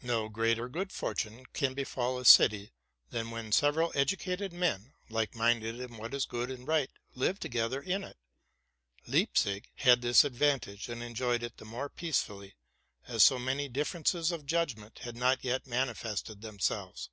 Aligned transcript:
No 0.00 0.30
greater 0.30 0.70
good 0.70 0.90
fortune 0.90 1.44
can 1.52 1.74
befall 1.74 2.18
a 2.18 2.24
city, 2.24 2.72
than 3.10 3.30
when 3.30 3.52
sev 3.52 3.74
eral 3.74 3.94
educated 3.94 4.54
men, 4.54 4.94
like 5.10 5.34
minded 5.34 5.78
in 5.78 5.98
what 5.98 6.14
is 6.14 6.24
good 6.24 6.50
and 6.50 6.66
right, 6.66 6.88
live 7.14 7.38
together 7.38 7.78
in 7.82 8.02
it. 8.02 8.16
Leipzig 9.06 9.68
had 9.74 10.00
this 10.00 10.24
advantage, 10.24 10.88
and 10.88 11.02
enjoyed 11.02 11.42
it 11.42 11.58
the 11.58 11.66
more 11.66 11.90
peacefully, 11.90 12.54
as 13.06 13.22
so 13.22 13.38
many 13.38 13.68
differences 13.68 14.32
of 14.32 14.46
judgment 14.46 15.00
had 15.00 15.14
not 15.14 15.44
yet 15.44 15.66
manifested 15.66 16.40
themselves. 16.40 17.10